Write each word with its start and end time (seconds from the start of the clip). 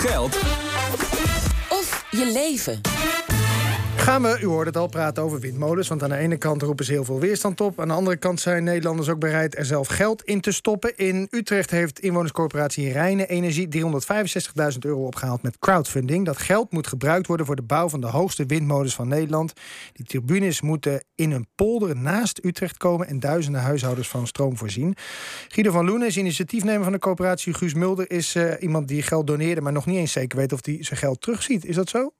geld 0.00 0.36
Of 1.68 2.04
je 2.10 2.30
leven. 2.32 2.80
Gaan 4.00 4.22
we, 4.22 4.38
u 4.40 4.46
hoorde 4.46 4.66
het 4.70 4.76
al, 4.76 4.88
praten 4.88 5.22
over 5.22 5.40
windmolens. 5.40 5.88
Want 5.88 6.02
aan 6.02 6.08
de 6.08 6.16
ene 6.16 6.36
kant 6.36 6.62
roepen 6.62 6.84
ze 6.84 6.92
heel 6.92 7.04
veel 7.04 7.20
weerstand 7.20 7.60
op. 7.60 7.80
Aan 7.80 7.88
de 7.88 7.94
andere 7.94 8.16
kant 8.16 8.40
zijn 8.40 8.64
Nederlanders 8.64 9.08
ook 9.08 9.18
bereid 9.18 9.58
er 9.58 9.64
zelf 9.64 9.88
geld 9.88 10.22
in 10.22 10.40
te 10.40 10.52
stoppen. 10.52 10.96
In 10.96 11.28
Utrecht 11.30 11.70
heeft 11.70 12.00
inwonerscorporatie 12.00 12.92
Rijnen 12.92 13.28
Energie 13.28 13.68
365.000 13.76 14.78
euro 14.80 15.06
opgehaald 15.06 15.42
met 15.42 15.58
crowdfunding. 15.58 16.26
Dat 16.26 16.38
geld 16.38 16.72
moet 16.72 16.86
gebruikt 16.86 17.26
worden 17.26 17.46
voor 17.46 17.56
de 17.56 17.62
bouw 17.62 17.88
van 17.88 18.00
de 18.00 18.06
hoogste 18.06 18.46
windmolens 18.46 18.94
van 18.94 19.08
Nederland. 19.08 19.52
Die 19.92 20.06
tribunes 20.06 20.60
moeten 20.60 21.04
in 21.14 21.30
een 21.30 21.46
polder 21.54 21.96
naast 21.96 22.44
Utrecht 22.44 22.76
komen 22.76 23.06
en 23.06 23.20
duizenden 23.20 23.60
huishoudens 23.60 24.08
van 24.08 24.26
stroom 24.26 24.56
voorzien. 24.56 24.96
Guido 25.48 25.70
van 25.70 25.84
Loenen 25.84 26.08
is 26.08 26.16
initiatiefnemer 26.16 26.82
van 26.84 26.92
de 26.92 26.98
coöperatie. 26.98 27.54
Guus 27.54 27.74
Mulder 27.74 28.10
is 28.10 28.34
uh, 28.36 28.52
iemand 28.60 28.88
die 28.88 29.02
geld 29.02 29.26
doneerde, 29.26 29.60
maar 29.60 29.72
nog 29.72 29.86
niet 29.86 29.98
eens 29.98 30.12
zeker 30.12 30.38
weet 30.38 30.52
of 30.52 30.64
hij 30.64 30.76
zijn 30.80 30.98
geld 30.98 31.20
terugziet. 31.20 31.64
Is 31.64 31.74
dat 31.74 31.88
zo? 31.88 32.12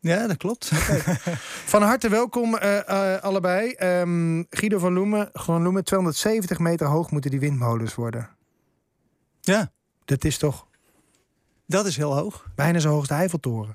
Ja, 0.00 0.26
dat 0.26 0.36
klopt. 0.36 0.70
Van 1.72 1.82
harte 1.82 2.08
welkom 2.08 2.54
uh, 2.54 2.78
uh, 2.88 3.16
allebei. 3.16 3.74
Um, 3.78 4.46
Guido 4.50 4.78
van 4.78 4.92
Loemen, 4.92 5.30
van 5.32 5.62
Loemen, 5.62 5.84
270 5.84 6.58
meter 6.58 6.86
hoog 6.86 7.10
moeten 7.10 7.30
die 7.30 7.40
windmolens 7.40 7.94
worden. 7.94 8.30
Ja. 9.40 9.72
Dat 10.04 10.24
is 10.24 10.38
toch 10.38 10.66
dat 11.66 11.86
is 11.86 11.96
heel 11.96 12.14
hoog. 12.14 12.44
Bijna 12.54 12.78
zo 12.78 12.88
hoog 12.88 12.98
als 12.98 13.08
de 13.08 13.14
Eiffeltoren. 13.14 13.74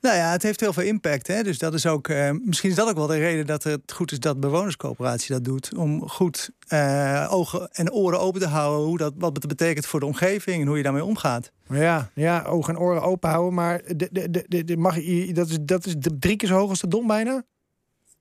Nou 0.00 0.16
ja, 0.16 0.30
het 0.30 0.42
heeft 0.42 0.60
heel 0.60 0.72
veel 0.72 0.82
impact. 0.82 1.26
Hè? 1.26 1.42
Dus 1.42 1.58
dat 1.58 1.74
is 1.74 1.86
ook, 1.86 2.08
uh, 2.08 2.30
misschien 2.44 2.70
is 2.70 2.76
dat 2.76 2.88
ook 2.88 2.96
wel 2.96 3.06
de 3.06 3.18
reden 3.18 3.46
dat 3.46 3.62
het 3.62 3.92
goed 3.92 4.12
is 4.12 4.20
dat 4.20 4.40
bewonerscoöperatie 4.40 5.34
dat 5.34 5.44
doet. 5.44 5.74
Om 5.76 6.08
goed 6.08 6.50
uh, 6.68 7.26
ogen 7.30 7.68
en 7.72 7.92
oren 7.92 8.20
open 8.20 8.40
te 8.40 8.46
houden. 8.46 8.86
Hoe 8.86 8.98
dat, 8.98 9.12
wat 9.16 9.36
het 9.36 9.46
betekent 9.46 9.86
voor 9.86 10.00
de 10.00 10.06
omgeving 10.06 10.60
en 10.60 10.66
hoe 10.66 10.76
je 10.76 10.82
daarmee 10.82 11.04
omgaat. 11.04 11.52
Ja, 11.68 12.10
ja 12.14 12.42
ogen 12.42 12.74
en 12.74 12.80
oren 12.80 13.02
open 13.02 13.30
houden. 13.30 13.54
Maar 13.54 13.82
de, 13.86 14.08
de, 14.10 14.44
de, 14.48 14.64
de, 14.64 14.76
mag 14.76 14.96
je, 14.96 15.32
dat, 15.32 15.48
is, 15.48 15.58
dat 15.60 15.86
is 15.86 15.94
drie 16.18 16.36
keer 16.36 16.48
zo 16.48 16.56
hoog 16.56 16.70
als 16.70 16.80
de 16.80 16.88
Dom 16.88 17.06
bijna? 17.06 17.44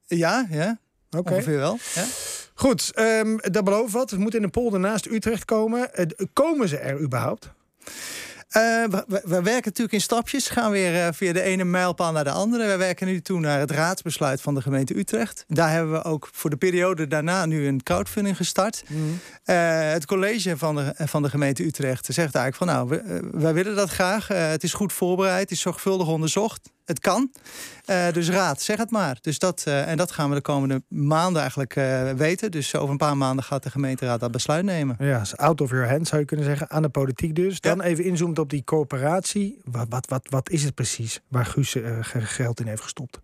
Ja, 0.07 0.47
ja. 0.49 0.79
Okay. 1.17 1.33
Ongeveer 1.33 1.57
wel. 1.57 1.77
Ja. 1.95 2.03
Goed, 2.53 2.91
um, 2.99 3.37
dat 3.41 3.63
belooft 3.63 3.93
wat. 3.93 4.11
We 4.11 4.17
moeten 4.17 4.39
in 4.39 4.45
een 4.45 4.51
polder 4.51 4.79
naast 4.79 5.05
Utrecht 5.05 5.45
komen. 5.45 5.89
Uh, 5.95 6.05
komen 6.33 6.67
ze 6.67 6.77
er 6.77 6.99
überhaupt? 6.99 7.51
Uh, 8.57 8.85
we, 8.85 9.21
we, 9.23 9.41
werken 9.41 9.63
natuurlijk 9.63 9.91
in 9.91 10.01
stapjes. 10.01 10.47
Gaan 10.47 10.71
weer 10.71 10.93
uh, 10.93 11.07
via 11.11 11.33
de 11.33 11.41
ene 11.41 11.63
mijlpaal 11.63 12.11
naar 12.11 12.23
de 12.23 12.31
andere. 12.31 12.67
We 12.67 12.77
werken 12.77 13.07
nu 13.07 13.21
toe 13.21 13.39
naar 13.39 13.59
het 13.59 13.71
raadsbesluit 13.71 14.41
van 14.41 14.55
de 14.55 14.61
gemeente 14.61 14.97
Utrecht. 14.97 15.43
Daar 15.47 15.71
hebben 15.71 15.91
we 15.91 16.03
ook 16.03 16.29
voor 16.31 16.49
de 16.49 16.57
periode 16.57 17.07
daarna 17.07 17.45
nu 17.45 17.67
een 17.67 17.83
crowdfunding 17.83 18.37
gestart. 18.37 18.83
Mm. 18.87 19.19
Uh, 19.45 19.91
het 19.91 20.05
college 20.05 20.57
van 20.57 20.75
de, 20.75 20.93
van 20.95 21.21
de 21.21 21.29
gemeente 21.29 21.65
Utrecht 21.65 22.05
zegt 22.05 22.35
eigenlijk 22.35 22.55
van 22.55 22.67
nou, 22.67 23.01
wij 23.31 23.53
willen 23.53 23.75
dat 23.75 23.89
graag. 23.89 24.27
het 24.27 24.63
is 24.63 24.73
goed 24.73 24.93
voorbereid, 24.93 25.41
het 25.41 25.51
is 25.51 25.61
zorgvuldig 25.61 26.07
onderzocht. 26.07 26.69
Het 26.89 26.99
kan. 26.99 27.31
dus 28.13 28.29
raad, 28.29 28.61
zeg 28.61 28.77
het 28.77 28.91
maar. 28.91 29.17
Dus 29.21 29.39
dat, 29.39 29.63
en 29.65 29.97
dat 29.97 30.11
gaan 30.11 30.29
we 30.29 30.35
de 30.35 30.41
komende 30.41 30.81
maanden 30.87 31.39
eigenlijk 31.41 31.73
weten. 32.17 32.51
Dus 32.51 32.75
over 32.75 32.89
een 32.89 32.97
paar 32.97 33.17
maanden 33.17 33.45
gaat 33.45 33.63
de 33.63 33.69
gemeenteraad 33.69 34.19
dat 34.19 34.31
besluit 34.31 34.65
nemen. 34.65 34.95
Ja, 34.99 35.21
out 35.35 35.61
of 35.61 35.69
your 35.69 35.89
hands 35.89 36.09
zou 36.09 36.21
je 36.21 36.27
kunnen 36.27 36.45
zeggen. 36.45 36.69
Aan 36.69 36.81
de 36.81 36.89
politiek 36.89 37.35
dus. 37.35 37.61
Dan 37.61 37.77
ja. 37.77 37.83
even 37.83 38.03
inzoomen 38.03 38.37
op 38.37 38.49
die 38.49 38.63
coöperatie. 38.63 39.61
Wat, 39.63 39.85
wat, 39.89 40.07
wat, 40.07 40.27
wat 40.29 40.49
is 40.49 40.63
het 40.63 40.75
precies 40.75 41.21
waar 41.27 41.45
Guus 41.45 41.75
geld 42.21 42.59
in 42.59 42.67
heeft 42.67 42.81
gestopt? 42.81 43.19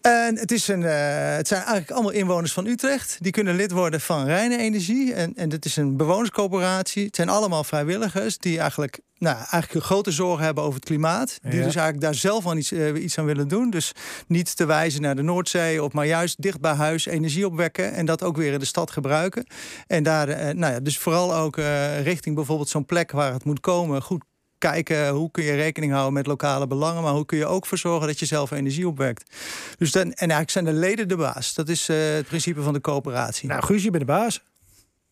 En 0.00 0.38
het, 0.38 0.52
is 0.52 0.68
een, 0.68 0.80
uh, 0.80 1.36
het 1.36 1.48
zijn 1.48 1.60
eigenlijk 1.60 1.90
allemaal 1.90 2.12
inwoners 2.12 2.52
van 2.52 2.66
Utrecht. 2.66 3.16
Die 3.20 3.32
kunnen 3.32 3.56
lid 3.56 3.70
worden 3.70 4.00
van 4.00 4.24
Rijnen 4.24 4.58
Energie. 4.58 5.14
En, 5.14 5.32
en 5.36 5.50
het 5.50 5.64
is 5.64 5.76
een 5.76 5.96
bewonerscoöperatie. 5.96 7.04
Het 7.04 7.16
zijn 7.16 7.28
allemaal 7.28 7.64
vrijwilligers 7.64 8.38
die 8.38 8.58
eigenlijk, 8.58 9.00
nou, 9.18 9.36
eigenlijk 9.36 9.74
een 9.74 9.80
grote 9.80 10.10
zorgen 10.10 10.44
hebben 10.44 10.64
over 10.64 10.74
het 10.74 10.84
klimaat. 10.84 11.38
Die 11.42 11.52
ja. 11.52 11.64
dus 11.64 11.74
eigenlijk 11.74 12.00
daar 12.00 12.14
zelf 12.14 12.46
aan 12.46 12.56
iets, 12.56 12.72
uh, 12.72 13.02
iets 13.02 13.18
aan 13.18 13.24
willen 13.24 13.48
doen. 13.48 13.70
Dus 13.70 13.92
niet 14.26 14.56
te 14.56 14.64
wijzen 14.64 15.02
naar 15.02 15.16
de 15.16 15.22
Noordzee, 15.22 15.82
of 15.82 15.92
maar 15.92 16.06
juist 16.06 16.42
dicht 16.42 16.60
bij 16.60 16.74
huis 16.74 17.06
energie 17.06 17.46
opwekken. 17.46 17.92
En 17.92 18.06
dat 18.06 18.22
ook 18.22 18.36
weer 18.36 18.52
in 18.52 18.58
de 18.58 18.64
stad 18.64 18.90
gebruiken. 18.90 19.46
En 19.86 20.02
daar, 20.02 20.28
uh, 20.28 20.36
nou 20.36 20.72
ja, 20.72 20.80
dus 20.80 20.98
vooral 20.98 21.34
ook 21.34 21.56
richting 22.02 22.34
bijvoorbeeld 22.34 22.68
zo'n 22.68 22.86
plek 22.86 23.10
waar 23.10 23.32
het 23.32 23.44
moet 23.44 23.60
komen, 23.60 24.02
goed 24.02 24.22
kijken 24.60 25.08
hoe 25.08 25.30
kun 25.30 25.44
je 25.44 25.54
rekening 25.54 25.92
houden 25.92 26.12
met 26.12 26.26
lokale 26.26 26.66
belangen, 26.66 27.02
maar 27.02 27.12
hoe 27.12 27.26
kun 27.26 27.38
je 27.38 27.46
ook 27.46 27.66
voor 27.66 27.78
zorgen 27.78 28.06
dat 28.06 28.18
je 28.18 28.26
zelf 28.26 28.50
energie 28.50 28.88
opwekt. 28.88 29.34
Dus 29.78 29.92
dan, 29.92 30.02
en 30.02 30.12
eigenlijk 30.16 30.50
zijn 30.50 30.64
de 30.64 30.72
leden 30.72 31.08
de 31.08 31.16
baas. 31.16 31.54
Dat 31.54 31.68
is 31.68 31.88
uh, 31.88 31.96
het 31.96 32.26
principe 32.26 32.62
van 32.62 32.72
de 32.72 32.80
coöperatie. 32.80 33.48
Nou, 33.48 33.64
Guus, 33.64 33.82
je 33.82 33.90
bent 33.90 34.06
de 34.06 34.12
baas. 34.12 34.42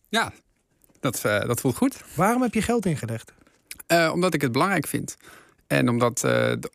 Ja, 0.09 0.32
dat, 1.00 1.22
uh, 1.26 1.41
dat 1.41 1.60
voelt 1.60 1.76
goed. 1.76 1.97
Waarom 2.14 2.42
heb 2.42 2.54
je 2.54 2.62
geld 2.62 2.86
ingelegd? 2.86 3.32
Uh, 3.88 4.10
omdat 4.12 4.34
ik 4.34 4.41
het 4.41 4.53
belangrijk 4.53 4.86
vind. 4.86 5.16
En 5.66 5.88
omdat, 5.88 6.25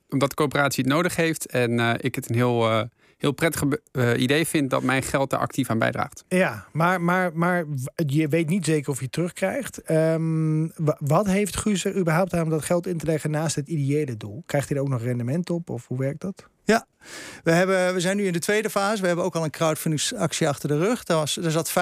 omdat 0.10 0.30
de 0.30 0.36
coöperatie 0.36 0.84
het 0.84 0.94
nodig 0.94 1.16
heeft 1.16 1.46
en 1.46 1.98
ik 2.00 2.16
het 2.16 2.30
een 2.30 2.36
heel 2.36 2.90
heel 3.24 3.32
prettig 3.32 3.64
uh, 3.92 4.22
idee 4.22 4.46
vind 4.48 4.70
dat 4.70 4.84
mijn 4.84 5.04
geld 5.04 5.30
daar 5.30 5.40
actief 5.40 5.70
aan 5.70 5.80
bijdraagt. 5.80 6.24
Ja, 6.28 6.66
maar, 6.72 7.02
maar, 7.02 7.32
maar 7.34 7.66
je 8.06 8.28
weet 8.28 8.50
niet 8.50 8.66
zeker 8.66 8.92
of 8.92 9.00
je 9.00 9.10
terugkrijgt. 9.10 9.92
Um, 9.92 10.72
wat 11.00 11.28
heeft 11.28 11.58
Guus 11.58 11.86
er 11.86 11.98
überhaupt 11.98 12.34
aan 12.34 12.44
om 12.44 12.50
dat 12.50 12.66
geld 12.66 12.88
in 12.88 12.98
te 12.98 13.06
leggen 13.06 13.32
naast 13.32 13.56
het 13.56 13.68
ideële 13.68 14.18
doel? 14.18 14.44
Krijgt 14.46 14.70
hij 14.70 14.78
er 14.78 14.84
ook 14.84 14.90
nog 14.90 15.02
rendement 15.02 15.50
op 15.50 15.70
of 15.70 15.88
hoe 15.88 15.98
werkt 15.98 16.22
dat? 16.22 16.48
Ja, 16.66 16.86
we, 17.44 17.52
hebben, 17.52 17.94
we 17.94 18.00
zijn 18.00 18.18
nu 18.18 18.26
in 18.26 18.34
de 18.34 18.40
tweede 18.40 18.70
fase. 18.70 19.02
We 19.02 19.08
hebben 19.08 19.26
ook 19.26 19.36
al 19.36 19.44
een 19.44 19.50
crowdfundingsactie 19.50 20.48
achter 20.48 20.70
de 20.70 20.78
rug. 20.78 21.04
Daar, 21.04 21.18
was, 21.18 21.34
daar 21.34 21.52
zat 21.52 21.70
50% 21.70 21.74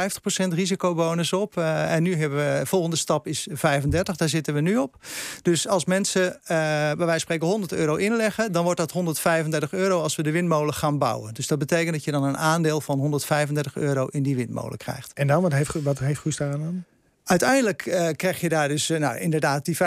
risicobonus 0.47 1.33
op. 1.33 1.57
Uh, 1.57 1.93
en 1.93 2.03
nu 2.03 2.15
hebben 2.15 2.37
we, 2.37 2.59
de 2.59 2.65
volgende 2.65 2.95
stap 2.95 3.27
is 3.27 3.47
35. 3.51 4.15
Daar 4.15 4.29
zitten 4.29 4.53
we 4.53 4.61
nu 4.61 4.77
op. 4.77 4.95
Dus 5.41 5.67
als 5.67 5.85
mensen 5.85 6.21
uh, 6.23 6.37
bij 6.47 6.95
wijze 6.95 7.11
van 7.11 7.19
spreken 7.19 7.47
100 7.47 7.71
euro 7.71 7.95
inleggen... 7.95 8.51
dan 8.51 8.63
wordt 8.63 8.79
dat 8.79 8.91
135 8.91 9.73
euro 9.73 10.01
als 10.01 10.15
we 10.15 10.23
de 10.23 10.31
windmolen 10.31 10.73
gaan 10.73 10.97
bouwen. 10.97 11.33
Dus 11.33 11.47
dat 11.47 11.59
betekent 11.59 11.93
dat 11.93 12.03
je 12.03 12.11
dan 12.11 12.23
een 12.23 12.37
aandeel 12.37 12.81
van 12.81 12.99
135 12.99 13.75
euro 13.75 14.05
in 14.05 14.23
die 14.23 14.35
windmolen 14.35 14.77
krijgt. 14.77 15.13
En 15.13 15.27
dan, 15.27 15.41
wat 15.41 15.53
heeft, 15.53 15.81
wat 15.81 15.99
heeft 15.99 16.19
Guus 16.19 16.37
daar 16.37 16.53
aan? 16.53 16.85
Uiteindelijk 17.23 17.85
uh, 17.85 18.09
krijg 18.15 18.39
je 18.39 18.49
daar 18.49 18.67
dus 18.67 18.89
uh, 18.89 18.99
nou, 18.99 19.17
inderdaad 19.17 19.65
die 19.65 19.77
35% 19.77 19.79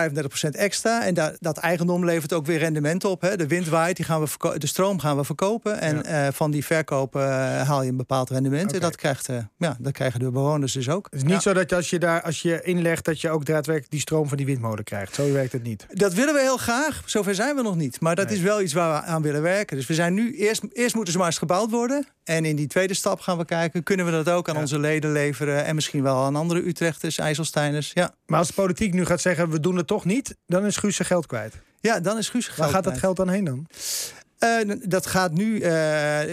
extra. 0.50 1.04
En 1.04 1.14
da 1.14 1.32
dat 1.40 1.58
eigendom 1.58 2.04
levert 2.04 2.32
ook 2.32 2.46
weer 2.46 2.58
rendement 2.58 3.04
op. 3.04 3.20
Hè. 3.20 3.36
De 3.36 3.46
wind 3.46 3.68
waait, 3.68 3.96
die 3.96 4.04
gaan 4.04 4.20
we 4.20 4.58
de 4.58 4.66
stroom 4.66 4.98
gaan 4.98 5.16
we 5.16 5.24
verkopen. 5.24 5.80
En 5.80 6.02
ja. 6.04 6.26
uh, 6.26 6.32
van 6.32 6.50
die 6.50 6.64
verkopen 6.64 7.22
haal 7.66 7.82
je 7.82 7.90
een 7.90 7.96
bepaald 7.96 8.30
rendement. 8.30 8.64
Okay. 8.64 8.74
En 8.74 8.80
dat, 8.80 8.96
krijgt, 8.96 9.28
ja, 9.56 9.76
dat 9.78 9.92
krijgen 9.92 10.20
de 10.20 10.30
bewoners 10.30 10.72
dus 10.72 10.88
ook. 10.88 11.04
Het 11.04 11.14
is 11.14 11.22
niet 11.22 11.32
ja. 11.32 11.40
zo 11.40 11.52
dat 11.52 11.72
als 11.72 11.90
je, 11.90 11.98
daar, 11.98 12.22
als 12.22 12.42
je 12.42 12.62
inlegt... 12.62 13.04
dat 13.04 13.20
je 13.20 13.30
ook 13.30 13.44
daadwerkelijk 13.44 13.90
die 13.90 14.00
stroom 14.00 14.28
van 14.28 14.36
die 14.36 14.46
windmolen 14.46 14.84
krijgt. 14.84 15.14
Zo 15.14 15.32
werkt 15.32 15.52
het 15.52 15.62
niet. 15.62 15.86
Dat 15.90 16.14
willen 16.14 16.34
we 16.34 16.40
heel 16.40 16.56
graag. 16.56 17.02
Zover 17.06 17.34
zijn 17.34 17.56
we 17.56 17.62
nog 17.62 17.76
niet. 17.76 18.00
Maar 18.00 18.14
dat 18.14 18.26
nee. 18.26 18.36
is 18.36 18.42
wel 18.42 18.60
iets 18.60 18.72
waar 18.72 19.00
we 19.00 19.06
aan 19.06 19.22
willen 19.22 19.42
werken. 19.42 19.76
Dus 19.76 19.86
we 19.86 19.94
zijn 19.94 20.14
nu... 20.14 20.36
Eerst, 20.36 20.62
eerst 20.72 20.94
moeten 20.94 21.12
ze 21.12 21.18
maar 21.18 21.28
eens 21.28 21.38
gebouwd 21.38 21.70
worden. 21.70 22.06
En 22.24 22.44
in 22.44 22.56
die 22.56 22.66
tweede 22.66 22.94
stap 22.94 23.20
gaan 23.20 23.38
we 23.38 23.44
kijken... 23.44 23.82
kunnen 23.82 24.06
we 24.06 24.12
dat 24.12 24.28
ook 24.28 24.48
aan 24.48 24.54
ja. 24.54 24.60
onze 24.60 24.78
leden 24.78 25.12
leveren... 25.12 25.64
en 25.64 25.74
misschien 25.74 26.02
wel 26.02 26.24
aan 26.24 26.36
andere 26.36 26.66
Utrechters, 26.66 27.20
IJsselsteiners. 27.24 27.90
Ja. 27.94 28.14
Maar 28.26 28.38
als 28.38 28.48
de 28.48 28.54
politiek 28.54 28.92
nu 28.92 29.04
gaat 29.04 29.20
zeggen... 29.20 29.50
we 29.50 29.60
doen 29.60 29.76
het 29.76 29.86
toch 29.86 30.04
niet, 30.04 30.36
dan 30.46 30.64
is 30.64 30.76
Guus 30.76 30.96
zijn 30.96 31.08
geld 31.08 31.26
kwijt. 31.26 31.54
Ja, 31.80 32.00
dan 32.00 32.18
is 32.18 32.28
Guus 32.28 32.46
geld 32.46 32.58
Waar 32.58 32.68
gaat 32.68 32.80
kwijt. 32.80 32.94
dat 32.94 33.04
geld 33.04 33.16
dan 33.16 33.28
heen 33.28 33.44
dan? 33.44 33.66
Uh, 34.38 34.76
dat 34.82 35.06
gaat 35.06 35.32
nu 35.32 35.54
uh, 35.54 35.68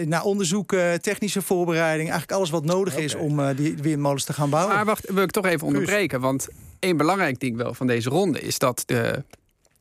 naar 0.06 0.22
onderzoek, 0.22 0.72
uh, 0.72 0.92
technische 0.92 1.42
voorbereiding. 1.42 2.08
Eigenlijk 2.08 2.38
alles 2.38 2.50
wat 2.50 2.64
nodig 2.64 2.92
okay. 2.92 3.04
is 3.04 3.14
om 3.14 3.54
die 3.54 3.76
windmolens 3.76 4.24
te 4.24 4.32
gaan 4.32 4.50
bouwen. 4.50 4.74
Maar 4.74 4.84
wacht, 4.84 5.10
wil 5.10 5.22
ik 5.22 5.30
toch 5.30 5.46
even 5.46 5.66
onderbreken. 5.66 6.20
Want 6.20 6.48
één 6.78 6.96
belangrijk 6.96 7.40
ding 7.40 7.56
wel 7.56 7.74
van 7.74 7.86
deze 7.86 8.08
ronde... 8.08 8.40
is 8.40 8.58
dat 8.58 8.82
de, 8.86 9.24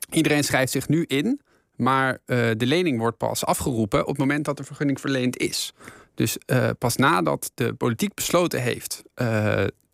iedereen 0.10 0.44
schrijft 0.44 0.72
zich 0.72 0.88
nu 0.88 1.04
in... 1.08 1.42
maar 1.76 2.18
de 2.26 2.56
lening 2.58 2.98
wordt 2.98 3.18
pas 3.18 3.46
afgeroepen... 3.46 4.02
op 4.02 4.08
het 4.08 4.18
moment 4.18 4.46
dat 4.46 4.58
de 4.58 4.64
vergunning 4.64 5.00
verleend 5.00 5.38
is. 5.38 5.74
Dus 6.16 6.38
uh, 6.46 6.70
pas 6.80 6.96
nadat 6.96 7.52
de 7.54 7.74
politiek 7.74 8.14
besloten 8.14 8.62
heeft 8.62 9.04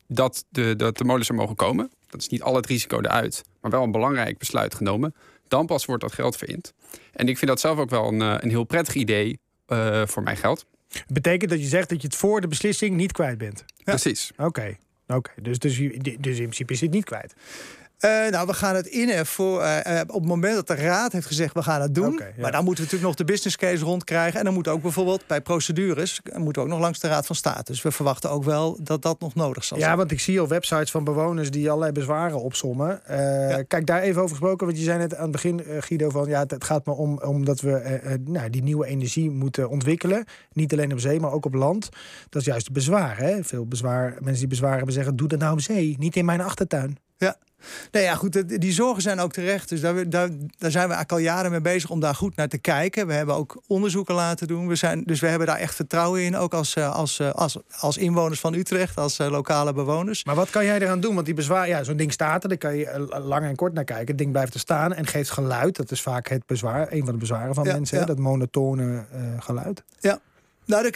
dat, 0.07 0.45
de, 0.49 0.75
dat 0.75 0.97
de 0.97 1.03
molens 1.03 1.29
er 1.29 1.35
mogen 1.35 1.55
komen, 1.55 1.91
dat 2.09 2.21
is 2.21 2.27
niet 2.27 2.41
al 2.41 2.55
het 2.55 2.65
risico 2.65 2.99
eruit, 2.99 3.43
maar 3.61 3.71
wel 3.71 3.83
een 3.83 3.91
belangrijk 3.91 4.37
besluit 4.37 4.75
genomen, 4.75 5.15
dan 5.47 5.65
pas 5.65 5.85
wordt 5.85 6.01
dat 6.01 6.13
geld 6.13 6.37
verind. 6.37 6.73
En 7.11 7.27
ik 7.27 7.37
vind 7.37 7.51
dat 7.51 7.59
zelf 7.59 7.77
ook 7.77 7.89
wel 7.89 8.07
een, 8.07 8.19
een 8.19 8.49
heel 8.49 8.63
prettig 8.63 8.93
idee 8.93 9.39
uh, 9.67 10.05
voor 10.05 10.23
mijn 10.23 10.37
geld. 10.37 10.65
Betekent 11.07 11.49
dat 11.51 11.59
je 11.59 11.65
zegt 11.65 11.89
dat 11.89 12.01
je 12.01 12.07
het 12.07 12.15
voor 12.15 12.41
de 12.41 12.47
beslissing 12.47 12.95
niet 12.95 13.11
kwijt 13.11 13.37
bent? 13.37 13.63
Ja. 13.67 13.83
Precies. 13.83 14.31
Oké, 14.31 14.43
okay. 14.43 14.77
okay. 15.07 15.33
dus, 15.41 15.59
dus, 15.59 15.77
dus 16.19 16.37
in 16.37 16.43
principe 16.43 16.73
is 16.73 16.81
het 16.81 16.91
niet 16.91 17.05
kwijt. 17.05 17.33
Uh, 18.05 18.27
nou, 18.29 18.47
we 18.47 18.53
gaan 18.53 18.75
het 18.75 18.87
in 18.87 19.25
voor 19.25 19.61
uh, 19.61 19.79
op 20.07 20.13
het 20.13 20.25
moment 20.25 20.55
dat 20.55 20.67
de 20.67 20.75
raad 20.75 21.11
heeft 21.11 21.25
gezegd 21.27 21.53
we 21.53 21.63
gaan 21.63 21.81
het 21.81 21.95
doen. 21.95 22.13
Okay, 22.13 22.33
ja. 22.35 22.41
Maar 22.41 22.51
dan 22.51 22.63
moeten 22.63 22.83
we 22.83 22.91
natuurlijk 22.91 23.17
nog 23.17 23.27
de 23.27 23.33
business 23.33 23.57
case 23.57 23.83
rondkrijgen. 23.83 24.39
En 24.39 24.45
dan 24.45 24.53
moet 24.53 24.67
ook 24.67 24.81
bijvoorbeeld 24.81 25.27
bij 25.27 25.41
procedures 25.41 26.21
moeten 26.33 26.61
we 26.61 26.67
ook 26.67 26.73
nog 26.73 26.79
langs 26.79 26.99
de 26.99 27.07
raad 27.07 27.25
van 27.25 27.35
state. 27.35 27.71
Dus 27.71 27.81
we 27.81 27.91
verwachten 27.91 28.29
ook 28.29 28.43
wel 28.43 28.77
dat 28.81 29.01
dat 29.01 29.19
nog 29.19 29.35
nodig 29.35 29.63
zal 29.63 29.77
ja, 29.77 29.83
zijn. 29.83 29.95
Ja, 29.95 30.01
want 30.01 30.11
ik 30.11 30.19
zie 30.19 30.39
al 30.39 30.47
websites 30.47 30.91
van 30.91 31.03
bewoners 31.03 31.51
die 31.51 31.69
allerlei 31.69 31.91
bezwaren 31.91 32.41
opsommen. 32.41 33.01
Ja. 33.07 33.63
Kijk, 33.63 33.85
daar 33.85 34.01
even 34.01 34.21
over 34.21 34.35
gesproken. 34.35 34.65
Want 34.65 34.77
je 34.77 34.83
zei 34.83 34.97
net 34.97 35.15
aan 35.15 35.21
het 35.21 35.31
begin, 35.31 35.61
Guido, 35.79 36.09
van 36.09 36.27
ja, 36.27 36.43
het 36.47 36.63
gaat 36.63 36.85
maar 36.85 36.95
om 36.95 37.19
omdat 37.19 37.61
we 37.61 38.19
nou, 38.25 38.49
die 38.49 38.63
nieuwe 38.63 38.87
energie 38.87 39.29
moeten 39.29 39.69
ontwikkelen. 39.69 40.25
Niet 40.51 40.73
alleen 40.73 40.91
op 40.91 40.99
zee, 40.99 41.19
maar 41.19 41.31
ook 41.31 41.45
op 41.45 41.53
land. 41.53 41.89
Dat 42.29 42.41
is 42.41 42.47
juist 42.47 42.65
het 42.65 42.73
bezwaar. 42.73 43.17
Hè? 43.17 43.43
Veel 43.43 43.65
bezwaar, 43.65 44.15
mensen 44.19 44.39
die 44.39 44.47
bezwaar 44.47 44.75
hebben 44.75 44.93
zeggen, 44.93 45.15
doe 45.15 45.27
dat 45.27 45.39
nou 45.39 45.53
op 45.53 45.61
zee, 45.61 45.95
niet 45.99 46.15
in 46.15 46.25
mijn 46.25 46.41
achtertuin. 46.41 46.97
Ja. 47.17 47.37
Nou 47.91 48.05
ja, 48.05 48.15
goed, 48.15 48.61
die 48.61 48.71
zorgen 48.71 49.01
zijn 49.01 49.19
ook 49.19 49.31
terecht. 49.31 49.69
Dus 49.69 49.81
daar, 49.81 50.09
daar, 50.09 50.29
daar 50.57 50.71
zijn 50.71 50.87
we 50.87 50.93
eigenlijk 50.93 51.11
al 51.11 51.17
jaren 51.17 51.51
mee 51.51 51.61
bezig 51.61 51.89
om 51.89 51.99
daar 51.99 52.15
goed 52.15 52.35
naar 52.35 52.47
te 52.47 52.57
kijken. 52.57 53.07
We 53.07 53.13
hebben 53.13 53.35
ook 53.35 53.61
onderzoeken 53.67 54.15
laten 54.15 54.47
doen. 54.47 54.67
We 54.67 54.75
zijn, 54.75 55.03
dus 55.05 55.19
we 55.19 55.27
hebben 55.27 55.47
daar 55.47 55.57
echt 55.57 55.75
vertrouwen 55.75 56.23
in, 56.23 56.35
ook 56.35 56.53
als, 56.53 56.75
eh, 56.75 56.95
als, 56.95 57.19
eh, 57.19 57.31
als, 57.31 57.57
als 57.79 57.97
inwoners 57.97 58.39
van 58.39 58.53
Utrecht, 58.53 58.97
als 58.97 59.19
eh, 59.19 59.29
lokale 59.29 59.73
bewoners. 59.73 60.23
Maar 60.25 60.35
wat 60.35 60.49
kan 60.49 60.65
jij 60.65 60.79
eraan 60.79 60.99
doen? 60.99 61.13
Want 61.13 61.25
die 61.25 61.35
bezwaar, 61.35 61.67
ja, 61.67 61.83
zo'n 61.83 61.97
ding 61.97 62.11
staat 62.11 62.43
er, 62.43 62.49
daar 62.49 62.57
kan 62.57 62.77
je 62.77 63.07
lang 63.25 63.45
en 63.45 63.55
kort 63.55 63.73
naar 63.73 63.83
kijken. 63.83 64.07
Het 64.07 64.17
ding 64.17 64.31
blijft 64.31 64.53
er 64.53 64.59
staan 64.59 64.93
en 64.93 65.07
geeft 65.07 65.29
geluid. 65.29 65.75
Dat 65.75 65.91
is 65.91 66.01
vaak 66.01 66.27
het 66.27 66.45
bezwaar, 66.45 66.91
een 66.91 67.03
van 67.03 67.13
de 67.13 67.19
bezwaren 67.19 67.55
van 67.55 67.67
mensen, 67.67 68.05
dat 68.05 68.17
monotone 68.17 69.05
geluid. 69.39 69.83
Ja. 69.99 70.19
Nou, 70.67 70.91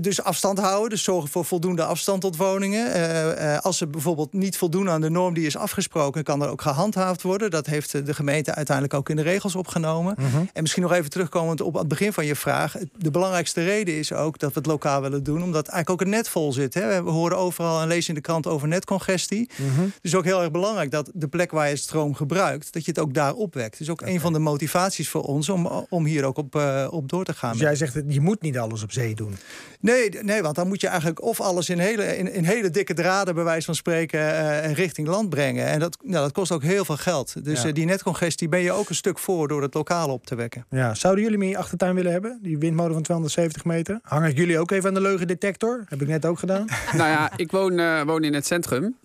dus 0.00 0.22
afstand 0.22 0.58
houden, 0.58 0.90
dus 0.90 1.02
zorgen 1.02 1.30
voor 1.30 1.44
voldoende 1.44 1.84
afstand 1.84 2.20
tot 2.20 2.36
woningen. 2.36 2.96
Uh, 2.96 3.24
uh, 3.24 3.58
als 3.58 3.78
ze 3.78 3.86
bijvoorbeeld 3.86 4.32
niet 4.32 4.56
voldoen 4.56 4.90
aan 4.90 5.00
de 5.00 5.10
norm 5.10 5.34
die 5.34 5.46
is 5.46 5.56
afgesproken, 5.56 6.24
kan 6.24 6.42
er 6.42 6.48
ook 6.48 6.62
gehandhaafd 6.62 7.22
worden. 7.22 7.50
Dat 7.50 7.66
heeft 7.66 8.06
de 8.06 8.14
gemeente 8.14 8.54
uiteindelijk 8.54 8.96
ook 8.96 9.08
in 9.08 9.16
de 9.16 9.22
regels 9.22 9.54
opgenomen. 9.54 10.14
Mhm. 10.18 10.36
En 10.52 10.62
misschien 10.62 10.82
nog 10.82 10.92
even 10.92 11.10
terugkomend 11.10 11.60
op 11.60 11.74
het 11.74 11.88
begin 11.88 12.12
van 12.12 12.26
je 12.26 12.36
vraag. 12.36 12.76
De 12.96 13.10
belangrijkste 13.10 13.64
reden 13.64 13.98
is 13.98 14.12
ook 14.12 14.38
dat 14.38 14.52
we 14.52 14.58
het 14.58 14.68
lokaal 14.68 15.00
willen 15.00 15.22
doen, 15.22 15.42
omdat 15.42 15.68
eigenlijk 15.68 15.90
ook 15.90 16.00
het 16.00 16.16
net 16.16 16.28
vol 16.28 16.52
zit. 16.52 16.74
Hè. 16.74 17.02
We 17.02 17.10
horen 17.10 17.38
overal 17.38 17.80
en 17.80 17.88
lezen 17.88 18.08
in 18.08 18.14
de 18.14 18.20
krant 18.20 18.46
over 18.46 18.68
netcongestie. 18.68 19.50
Mm 19.56 19.92
Dus 20.00 20.14
ook 20.14 20.24
heel 20.24 20.40
erg 20.40 20.50
belangrijk 20.50 20.90
dat 20.90 21.10
de 21.14 21.28
plek 21.28 21.50
waar 21.50 21.68
je 21.68 21.76
stroom 21.76 22.14
gebruikt, 22.14 22.72
dat 22.72 22.84
je 22.84 22.90
het 22.90 23.00
ook 23.00 23.14
daar 23.14 23.34
opwekt. 23.34 23.78
Dus 23.78 23.90
ook 23.90 24.00
een 24.00 24.20
van 24.20 24.32
de 24.32 24.38
motivaties 24.38 25.08
voor 25.08 25.22
ons 25.22 25.48
om, 25.48 25.66
om 25.88 26.04
hier 26.04 26.24
ook 26.24 26.36
op, 26.36 26.54
uh, 26.54 26.86
op 26.90 27.08
door 27.08 27.24
te 27.24 27.34
gaan. 27.34 27.52
Dus 27.52 27.60
jij 27.60 27.76
zegt, 27.76 27.94
je 28.08 28.20
moet 28.20 28.42
niet 28.42 28.58
alles 28.58 28.82
op 28.82 28.92
zee 28.92 29.14
doen? 29.16 29.36
Nee, 29.80 30.10
nee, 30.22 30.42
want 30.42 30.54
dan 30.54 30.68
moet 30.68 30.80
je 30.80 30.86
eigenlijk 30.86 31.22
of 31.22 31.40
alles 31.40 31.68
in 31.68 31.78
hele, 31.78 32.16
in, 32.16 32.32
in 32.32 32.44
hele 32.44 32.70
dikke 32.70 32.94
draden, 32.94 33.34
bij 33.34 33.44
wijze 33.44 33.66
van 33.66 33.74
spreken, 33.74 34.20
uh, 34.20 34.72
richting 34.72 35.08
land 35.08 35.28
brengen. 35.28 35.66
En 35.66 35.78
dat, 35.78 35.98
nou, 36.02 36.22
dat 36.22 36.32
kost 36.32 36.52
ook 36.52 36.62
heel 36.62 36.84
veel 36.84 36.96
geld. 36.96 37.44
Dus 37.44 37.62
ja. 37.62 37.68
uh, 37.68 37.74
die 37.74 37.84
netcongestie 37.84 38.48
ben 38.48 38.60
je 38.60 38.72
ook 38.72 38.88
een 38.88 38.94
stuk 38.94 39.18
voor 39.18 39.48
door 39.48 39.62
het 39.62 39.74
lokaal 39.74 40.08
op 40.08 40.26
te 40.26 40.34
wekken. 40.34 40.66
Ja. 40.70 40.94
Zouden 40.94 41.24
jullie 41.24 41.38
me 41.38 41.44
in 41.44 41.50
je 41.50 41.56
achtertuin 41.56 41.94
willen 41.94 42.12
hebben? 42.12 42.38
Die 42.42 42.58
windmolen 42.58 42.92
van 42.92 43.02
270 43.02 43.64
meter? 43.64 44.00
Hang 44.02 44.26
ik 44.26 44.36
jullie 44.36 44.58
ook 44.58 44.70
even 44.70 44.88
aan 44.88 44.94
de 44.94 45.00
leugendetector? 45.00 45.84
Heb 45.88 46.02
ik 46.02 46.08
net 46.08 46.26
ook 46.26 46.38
gedaan. 46.38 46.66
nou 46.96 47.10
ja, 47.10 47.30
ik 47.36 47.50
woon, 47.50 47.78
uh, 47.78 48.02
woon 48.02 48.24
in 48.24 48.34
het 48.34 48.46
centrum. 48.46 48.96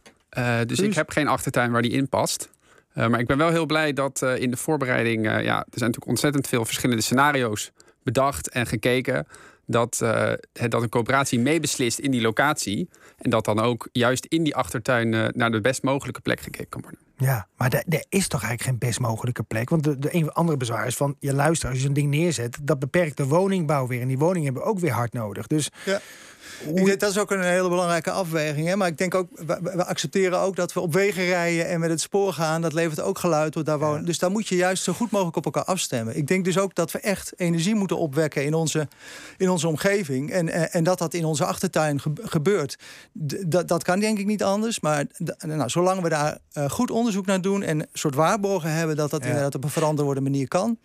dus 0.66 0.80
ik 0.80 0.94
heb 0.94 1.10
geen 1.10 1.28
achtertuin 1.28 1.72
waar 1.72 1.82
die 1.82 1.92
in 1.92 2.10
past. 2.10 2.50
maar 2.94 3.20
ik 3.20 3.28
ben 3.28 3.38
wel 3.38 3.50
heel 3.50 3.66
blij 3.66 3.94
dat 3.94 4.22
in 4.22 4.52
de 4.52 4.58
voorbereiding... 4.58 5.26
ja, 5.26 5.38
er 5.38 5.44
zijn 5.44 5.64
natuurlijk 5.70 6.08
ontzettend 6.08 6.48
veel 6.48 6.66
verschillende 6.66 7.02
scenario's 7.02 7.72
bedacht 8.04 8.50
en 8.50 8.66
gekeken 8.66 9.28
dat, 9.66 10.00
uh, 10.04 10.34
dat 10.70 10.82
een 10.82 10.90
coöperatie 10.90 11.40
meebeslist 11.40 12.00
in 12.00 12.12
die 12.12 12.22
locatie. 12.22 12.90
En 13.18 13.30
dat 13.30 13.46
dan 13.46 13.60
ook 13.60 13.90
juist 13.92 14.26
in 14.26 14.44
die 14.44 14.56
achtertuin 14.56 15.14
uh, 15.14 15.28
naar 15.28 15.52
de 15.52 15.62
best 15.62 15.84
mogelijke 15.84 16.22
plek 16.22 16.40
gekeken 16.40 16.70
kan 16.70 16.82
worden. 16.82 17.00
Ja, 17.22 17.48
maar 17.58 17.74
er 17.74 18.06
is 18.10 18.28
toch 18.28 18.44
eigenlijk 18.44 18.70
geen 18.70 18.90
best 18.90 19.00
mogelijke 19.00 19.44
plek? 19.44 19.70
Want 19.70 19.84
de, 19.84 20.00
de 20.00 20.16
een 20.16 20.32
andere 20.32 20.58
bezwaar 20.58 20.88
is 20.88 20.96
van, 20.96 21.16
je 21.20 21.34
luistert, 21.34 21.72
als 21.72 21.80
je 21.80 21.86
zo'n 21.86 21.94
ding 21.94 22.10
neerzet, 22.10 22.58
dat 22.62 22.80
beperkt 22.80 23.18
de 23.18 23.26
woningbouw 23.26 23.88
weer. 23.88 24.02
En 24.02 24.08
die 24.08 24.18
woningen 24.18 24.44
hebben 24.44 24.64
ook 24.64 24.80
weer 24.80 24.92
hard 24.92 25.14
nodig. 25.14 25.48
Dus 25.48 25.70
ja. 25.86 26.02
Ik 26.74 27.00
dat 27.00 27.10
is 27.10 27.18
ook 27.18 27.32
een 27.32 27.44
hele 27.44 27.70
belangrijke 27.70 28.12
afweging. 28.12 28.68
Hè? 28.68 28.76
Maar 28.76 28.88
ik 28.88 28.98
denk 28.98 29.16
ook, 29.16 29.28
we, 29.46 29.86
accepteren 29.86 30.40
ook 30.40 30.56
dat 30.56 30.74
we 30.74 30.80
op 30.80 30.94
wegen 30.94 31.26
rijden 31.26 31.68
en 31.68 31.80
met 31.80 31.90
het 31.90 32.02
spoor 32.02 32.34
gaan. 32.34 32.62
Dat 32.62 32.74
levert 32.74 33.02
ook 33.02 33.20
geluid. 33.20 33.54
Door 33.54 33.64
daar 33.64 33.80
wonen. 33.80 34.06
Dus 34.06 34.20
daar 34.20 34.32
moet 34.32 34.48
je 34.48 34.56
juist 34.56 34.84
zo 34.84 34.94
goed 34.94 35.12
mogelijk 35.12 35.38
op 35.38 35.46
elkaar 35.46 35.64
afstemmen. 35.64 36.18
Ik 36.18 36.28
denk 36.28 36.46
dus 36.46 36.58
ook 36.58 36.76
dat 36.76 36.92
we 36.92 37.00
echt 37.00 37.34
energie 37.36 37.76
moeten 37.76 37.98
opwekken 37.98 38.46
in 38.46 38.54
onze, 38.54 38.88
in 39.38 39.50
onze 39.50 39.68
omgeving. 39.68 40.32
En, 40.32 40.72
en 40.72 40.84
dat 40.84 40.98
dat 40.98 41.14
in 41.14 41.26
onze 41.26 41.46
achtertuin 41.46 42.02
gebeurt. 42.16 42.78
Dat, 43.14 43.68
dat 43.68 43.84
kan 43.84 44.00
denk 44.00 44.20
ik 44.20 44.26
niet 44.26 44.44
anders. 44.44 44.80
Maar 44.80 45.06
nou, 45.38 45.70
zolang 45.70 46.02
we 46.02 46.10
daar 46.10 46.38
uh, 46.58 46.70
goed 46.70 46.92
onderzoek 46.92 47.11
naar 47.26 47.42
doen 47.42 47.64
en 47.64 47.80
een 47.80 47.88
soort 47.94 48.16
waarborgen 48.16 48.72
hebben 48.74 48.96
dat 48.96 49.10
dat 49.10 49.26
inderdaad 49.26 49.56
op 49.56 49.64
een 49.64 49.70
verantwoorde 49.70 50.22
manier 50.22 50.48
kan 50.48 50.78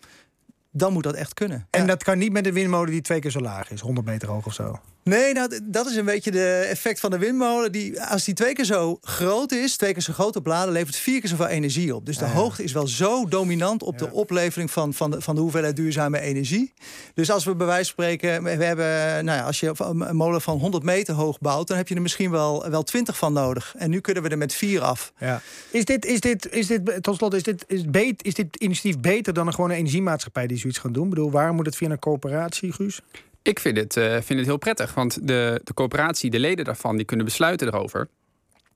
dan 0.77 0.93
moet 0.93 1.03
dat 1.03 1.15
echt 1.15 1.33
kunnen. 1.33 1.67
En 1.69 1.87
dat 1.87 2.03
kan 2.03 2.17
niet 2.17 2.31
met 2.31 2.45
een 2.45 2.53
windmolen 2.53 2.91
die 2.91 3.01
twee 3.01 3.19
keer 3.19 3.31
zo 3.31 3.39
laag 3.39 3.71
is, 3.71 3.81
100 3.81 4.07
meter 4.07 4.29
hoog 4.29 4.45
of 4.45 4.53
zo? 4.53 4.79
Nee, 5.07 5.33
nou, 5.33 5.59
dat 5.63 5.89
is 5.89 5.95
een 5.95 6.05
beetje 6.05 6.31
de 6.31 6.67
effect 6.69 6.99
van 6.99 7.11
de 7.11 7.17
windmolen. 7.17 7.71
Die, 7.71 8.01
als 8.01 8.23
die 8.23 8.33
twee 8.33 8.53
keer 8.53 8.65
zo 8.65 8.97
groot 9.01 9.51
is, 9.51 9.75
twee 9.75 9.93
keer 9.93 10.01
zo 10.01 10.13
grote 10.13 10.41
bladen, 10.41 10.73
levert 10.73 10.95
vier 10.95 11.19
keer 11.19 11.29
zoveel 11.29 11.47
energie 11.47 11.95
op. 11.95 12.05
Dus 12.05 12.17
de 12.17 12.25
hoogte 12.25 12.63
is 12.63 12.71
wel 12.71 12.87
zo 12.87 13.25
dominant 13.25 13.83
op 13.83 13.97
de 13.97 14.11
oplevering 14.11 14.71
van, 14.71 14.93
van, 14.93 15.11
de, 15.11 15.21
van 15.21 15.35
de 15.35 15.41
hoeveelheid 15.41 15.75
duurzame 15.75 16.19
energie. 16.19 16.73
Dus 17.13 17.31
als 17.31 17.45
we 17.45 17.55
bij 17.55 17.67
wijze 17.67 17.93
van 17.93 18.03
spreken, 18.03 18.43
we 18.43 18.49
hebben, 18.49 19.25
nou 19.25 19.37
ja, 19.37 19.43
als 19.45 19.59
je 19.59 19.73
een 19.77 20.15
molen 20.15 20.41
van 20.41 20.57
100 20.57 20.83
meter 20.83 21.13
hoog 21.13 21.39
bouwt, 21.39 21.67
dan 21.67 21.77
heb 21.77 21.87
je 21.87 21.95
er 21.95 22.01
misschien 22.01 22.31
wel, 22.31 22.69
wel 22.69 22.83
20 22.83 23.17
van 23.17 23.33
nodig. 23.33 23.73
En 23.77 23.89
nu 23.89 23.99
kunnen 23.99 24.23
we 24.23 24.29
er 24.29 24.37
met 24.37 24.53
vier 24.53 24.81
af. 24.81 25.13
Ja. 25.19 25.41
Is 25.71 25.85
dit, 25.85 26.05
is 26.05 26.19
dit, 26.19 26.51
is 26.51 26.67
dit, 26.67 27.03
tot 27.03 27.15
slot, 27.15 27.33
is 27.33 27.43
dit, 27.43 27.65
is, 27.67 27.85
beet, 27.85 28.23
is 28.23 28.33
dit 28.33 28.55
initiatief 28.55 29.01
beter 29.01 29.33
dan 29.33 29.47
een 29.47 29.53
gewone 29.53 29.73
energiemaatschappij 29.73 30.47
die 30.47 30.57
zoiets 30.57 30.79
gaan 30.79 30.91
doen? 30.91 31.03
Ik 31.03 31.09
bedoel, 31.09 31.31
waarom 31.31 31.55
moet 31.55 31.65
het 31.65 31.75
via 31.75 31.89
een 31.89 31.99
coöperatie, 31.99 32.71
Guus? 32.71 33.01
Ik 33.47 33.59
vind 33.59 33.77
het, 33.77 33.95
uh, 33.95 34.11
vind 34.11 34.39
het 34.39 34.45
heel 34.45 34.57
prettig, 34.57 34.93
want 34.93 35.27
de, 35.27 35.61
de 35.63 35.73
coöperatie, 35.73 36.29
de 36.29 36.39
leden 36.39 36.65
daarvan, 36.65 36.95
die 36.95 37.05
kunnen 37.05 37.25
besluiten 37.25 37.67
erover. 37.67 38.07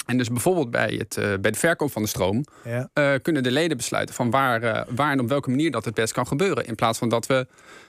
En 0.05 0.17
dus 0.17 0.27
bijvoorbeeld 0.27 0.71
bij, 0.71 0.95
het, 0.97 1.17
uh, 1.17 1.25
bij 1.41 1.51
de 1.51 1.57
verkoop 1.57 1.91
van 1.91 2.01
de 2.01 2.07
stroom 2.07 2.45
ja. 2.63 2.89
uh, 2.93 3.13
kunnen 3.21 3.43
de 3.43 3.51
leden 3.51 3.77
besluiten 3.77 4.15
van 4.15 4.29
waar, 4.29 4.85
waar 4.89 5.11
en 5.11 5.19
op 5.19 5.29
welke 5.29 5.49
manier 5.49 5.71
dat 5.71 5.85
het 5.85 5.93
best 5.93 6.13
kan 6.13 6.27
gebeuren. 6.27 6.65
In 6.65 6.75
plaats 6.75 6.97
van 6.97 7.09
dat 7.09 7.25
we 7.25 7.47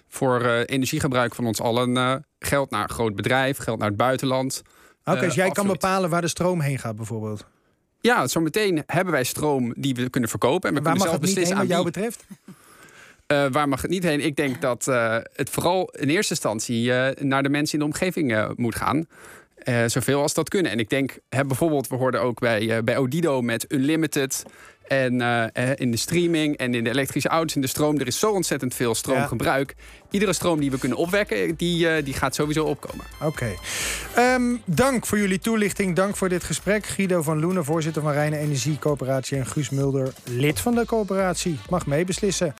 voor 0.08 0.46
energiegebruik 0.46 1.34
van 1.34 1.46
ons 1.46 1.60
allen 1.60 2.24
geld 2.38 2.70
naar 2.70 2.82
een 2.82 2.90
groot 2.90 3.14
bedrijf, 3.14 3.58
geld 3.58 3.78
naar 3.78 3.88
het 3.88 3.96
buitenland. 3.96 4.62
Oké, 5.04 5.20
dus 5.20 5.34
jij 5.34 5.50
kan 5.50 5.66
bepalen 5.66 6.10
waar 6.10 6.20
de 6.20 6.28
stroom 6.28 6.60
heen 6.60 6.78
gaat 6.78 6.96
bijvoorbeeld? 6.96 7.46
Ja, 8.00 8.26
zometeen 8.26 8.82
hebben 8.86 9.12
wij 9.12 9.24
stroom 9.24 9.74
die 9.76 9.94
we 9.94 10.10
kunnen 10.10 10.30
verkopen. 10.30 10.68
En 10.68 10.74
we 10.74 10.82
kunnen 10.82 11.00
zelf 11.00 11.20
beslissen 11.20 11.56
aan 11.56 11.62
wat 11.62 11.70
jou 11.70 11.84
betreft? 11.84 12.24
Uh, 13.32 13.44
waar 13.50 13.68
mag 13.68 13.82
het 13.82 13.90
niet 13.90 14.02
heen? 14.02 14.20
Ik 14.20 14.36
denk 14.36 14.60
dat 14.60 14.86
uh, 14.88 15.16
het 15.34 15.50
vooral 15.50 15.88
in 15.98 16.08
eerste 16.08 16.32
instantie 16.32 16.84
uh, 16.84 17.08
naar 17.20 17.42
de 17.42 17.48
mensen 17.48 17.74
in 17.74 17.78
de 17.78 17.92
omgeving 17.92 18.52
moet 18.56 18.76
gaan. 18.76 19.06
zoveel 19.86 20.22
als 20.22 20.34
dat 20.34 20.48
kunnen. 20.48 20.72
En 20.72 20.78
ik 20.78 20.88
denk, 20.88 21.18
hè, 21.28 21.44
bijvoorbeeld, 21.44 21.88
we 21.88 21.96
hoorden 21.96 22.22
ook 22.22 22.40
bij, 22.40 22.84
bij 22.84 22.96
Odido 22.96 23.42
met 23.42 23.64
Unlimited. 23.68 24.42
En 24.88 25.12
in 25.76 25.90
de 25.90 25.96
streaming 25.96 26.56
en 26.56 26.74
in 26.74 26.84
de 26.84 26.90
elektrische 26.90 27.28
auto's, 27.28 27.54
in 27.54 27.60
de 27.60 27.66
stroom. 27.66 27.98
Er 27.98 28.06
is 28.06 28.18
zo 28.18 28.30
ontzettend 28.30 28.74
veel 28.74 28.94
stroomgebruik. 28.94 29.74
Iedere 30.10 30.32
stroom 30.32 30.60
die 30.60 30.70
we 30.70 30.78
kunnen 30.78 30.98
opwekken, 30.98 31.54
die, 31.54 32.02
die 32.02 32.14
gaat 32.14 32.34
sowieso 32.34 32.64
opkomen. 32.64 33.06
Oké. 33.22 33.54
Okay. 34.14 34.34
Um, 34.34 34.62
dank 34.64 35.06
voor 35.06 35.18
jullie 35.18 35.38
toelichting. 35.38 35.96
Dank 35.96 36.16
voor 36.16 36.28
dit 36.28 36.44
gesprek. 36.44 36.86
Guido 36.86 37.22
van 37.22 37.40
Loenen, 37.40 37.64
voorzitter 37.64 38.02
van 38.02 38.12
Rijnen 38.12 38.38
Energie 38.38 38.78
Coöperatie. 38.78 39.36
En 39.36 39.46
Guus 39.46 39.70
Mulder, 39.70 40.12
lid 40.24 40.60
van 40.60 40.74
de 40.74 40.86
coöperatie. 40.86 41.58
Mag 41.70 41.86
meebeslissen. 41.86 42.50